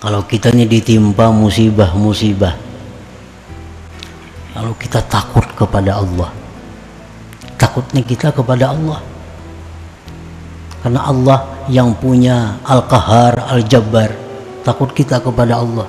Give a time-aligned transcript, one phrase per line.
[0.00, 2.56] kalau kita ini ditimpa musibah-musibah
[4.56, 6.32] lalu kita takut kepada Allah.
[7.60, 9.00] Takutnya kita kepada Allah.
[10.80, 14.10] Karena Allah yang punya Al-Qahar, Al-Jabbar
[14.64, 15.88] takut kita kepada Allah.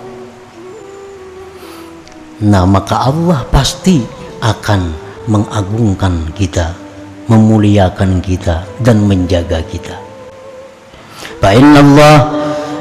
[2.43, 4.03] Nah maka Allah pasti
[4.43, 4.91] akan
[5.31, 6.75] mengagungkan kita
[7.31, 9.95] memuliakan kita dan menjaga kita.
[11.39, 12.15] Fa Allah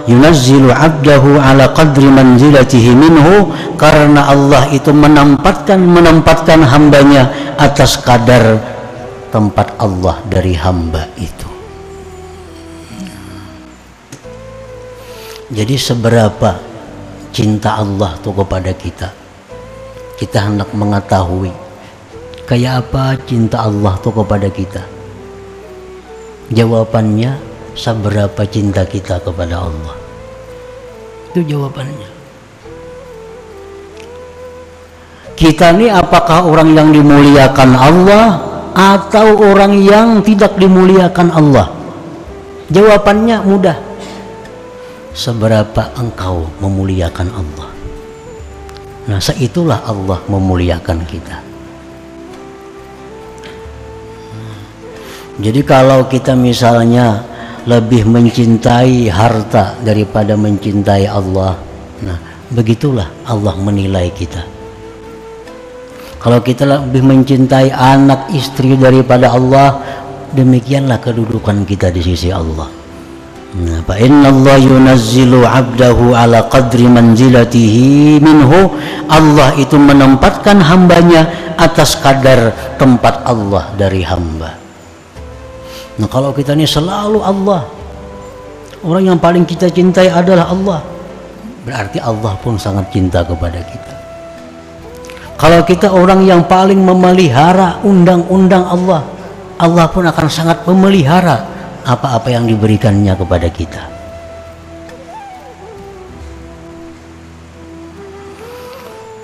[0.09, 7.29] yunazzilu 'abdahu ala qadri manzilatihi minhu karena Allah itu menempatkan menempatkan hambanya
[7.61, 8.61] atas kadar
[9.35, 11.49] tempat Allah dari hamba itu.
[15.51, 16.63] Jadi seberapa
[17.35, 19.11] cinta Allah tuh kepada kita?
[20.15, 21.51] Kita hendak mengetahui
[22.47, 24.83] kayak apa cinta Allah tuh kepada kita?
[26.55, 27.50] Jawabannya
[27.81, 29.97] seberapa cinta kita kepada Allah?
[31.33, 32.11] Itu jawabannya.
[35.41, 38.27] Kita ini apakah orang yang dimuliakan Allah
[38.77, 41.73] atau orang yang tidak dimuliakan Allah?
[42.69, 43.79] Jawabannya mudah.
[45.17, 47.69] Seberapa engkau memuliakan Allah?
[49.09, 51.41] Nah seitulah Allah memuliakan kita.
[55.41, 57.30] Jadi kalau kita misalnya
[57.67, 61.59] lebih mencintai harta daripada mencintai Allah
[62.01, 64.61] nah begitulah Allah menilai kita
[66.21, 69.81] kalau kita lebih mencintai anak istri daripada Allah,
[70.37, 72.69] demikianlah kedudukan kita di sisi Allah.
[73.57, 78.69] Nah, fa inna Allah yunazzilu 'abdahu ala qadri manzilatihi minhu.
[79.09, 81.25] Allah itu menempatkan hambanya
[81.57, 84.61] atas kadar tempat Allah dari hamba.
[86.01, 87.69] Nah, kalau kita ini selalu Allah,
[88.81, 90.81] orang yang paling kita cintai adalah Allah.
[91.61, 93.95] Berarti Allah pun sangat cinta kepada kita.
[95.37, 99.05] Kalau kita orang yang paling memelihara undang-undang Allah,
[99.61, 101.45] Allah pun akan sangat memelihara
[101.85, 104.00] apa-apa yang diberikannya kepada kita.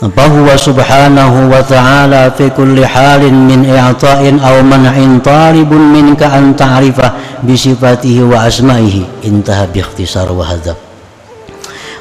[0.01, 7.11] فهو سبحانه وتعالى في كل حال من إعطاء أو منع طالب منك أن تعرفه
[7.45, 10.73] بصفاته وأسمائه انتهى باختصار وهذا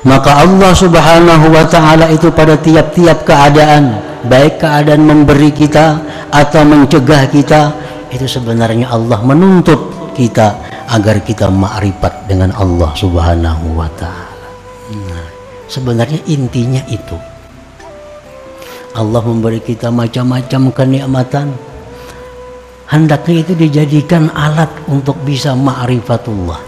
[0.00, 6.00] maka Allah subhanahu wa ta'ala itu pada tiap-tiap keadaan baik keadaan memberi kita
[6.32, 7.68] atau mencegah kita
[8.08, 9.76] itu sebenarnya Allah menuntut
[10.16, 10.56] kita
[10.88, 14.48] agar kita ma'rifat dengan Allah subhanahu wa ta'ala
[15.04, 15.28] nah,
[15.68, 17.20] sebenarnya intinya itu
[18.95, 21.51] Allah memberi kita macam-macam kenikmatan.
[22.88, 26.61] Hendaknya itu dijadikan alat untuk bisa ma'rifatullah.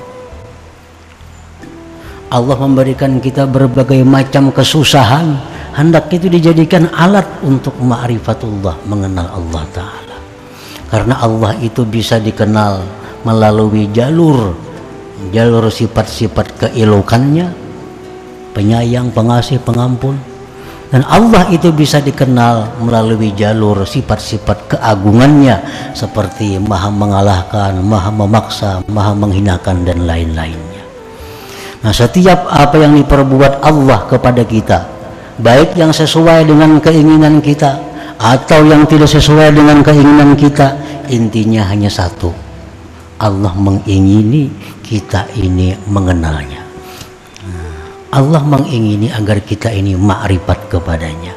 [2.27, 5.55] Allah memberikan kita berbagai macam kesusahan.
[5.77, 10.17] Hendak itu dijadikan alat untuk ma'rifatullah mengenal Allah Ta'ala.
[10.91, 12.81] Karena Allah itu bisa dikenal
[13.23, 14.67] melalui jalur
[15.33, 17.49] jalur sifat-sifat keilukannya
[18.53, 20.17] penyayang, pengasih, pengampun
[20.87, 25.59] dan Allah itu bisa dikenal melalui jalur sifat-sifat keagungannya
[25.91, 30.77] seperti maha mengalahkan, maha memaksa, maha menghinakan dan lain-lainnya
[31.87, 34.83] Nah, setiap apa yang diperbuat Allah kepada kita,
[35.39, 37.79] baik yang sesuai dengan keinginan kita
[38.19, 40.75] atau yang tidak sesuai dengan keinginan kita,
[41.07, 42.35] intinya hanya satu.
[43.23, 44.51] Allah mengingini
[44.83, 46.66] kita ini mengenalnya.
[48.13, 51.35] Allah mengingini agar kita ini makrifat kepadanya.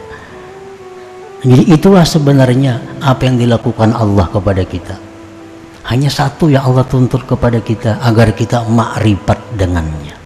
[1.40, 4.96] Jadi itulah sebenarnya apa yang dilakukan Allah kepada kita.
[5.88, 10.19] Hanya satu yang Allah tuntut kepada kita agar kita makrifat dengannya.